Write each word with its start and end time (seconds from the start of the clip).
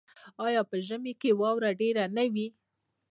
آیا 0.45 0.61
په 0.69 0.77
ژمي 0.87 1.13
کې 1.21 1.31
واوره 1.39 1.71
ډیره 1.81 2.03
نه 2.15 2.23
وي؟ 2.33 2.47